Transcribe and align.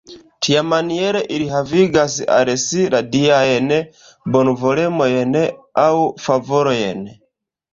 Tiamaniere 0.45 1.19
ili 1.35 1.45
havigas 1.55 2.15
al 2.37 2.51
si 2.63 2.87
la 2.95 3.03
diajn 3.17 3.69
bonvolemojn 4.37 5.39
aŭ 5.87 5.93
favorojn. 6.25 7.07